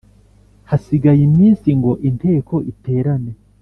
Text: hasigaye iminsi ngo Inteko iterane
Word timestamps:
hasigaye 0.69 1.21
iminsi 1.29 1.67
ngo 1.79 1.91
Inteko 2.09 2.55
iterane 2.71 3.31